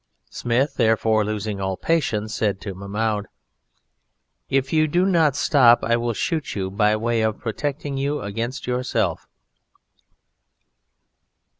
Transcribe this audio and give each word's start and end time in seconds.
Smith, 0.31 0.77
therefore, 0.77 1.23
losing 1.23 1.61
all 1.61 1.77
patience, 1.77 2.33
said 2.33 2.59
to 2.59 2.73
Mahmoud: 2.73 3.27
"If 4.49 4.73
you 4.73 4.87
do 4.87 5.05
not 5.05 5.35
stop 5.35 5.83
I 5.83 5.95
will 5.95 6.13
shoot 6.15 6.55
you 6.55 6.71
by 6.71 6.95
way 6.95 7.21
of 7.21 7.37
protecting 7.37 7.97
you 7.97 8.19
against 8.19 8.65
yourself." 8.65 9.27